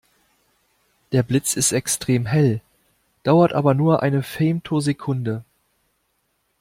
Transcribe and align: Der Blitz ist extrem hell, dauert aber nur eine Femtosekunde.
Der 1.11 1.21
Blitz 1.21 1.55
ist 1.55 1.71
extrem 1.73 2.25
hell, 2.25 2.61
dauert 3.21 3.53
aber 3.53 3.75
nur 3.75 4.01
eine 4.01 4.23
Femtosekunde. 4.23 5.45